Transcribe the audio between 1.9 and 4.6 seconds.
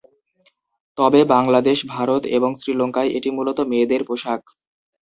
ভারত এবং শ্রীলঙ্কায় এটি মূলতঃ মেয়েদের পোশাক।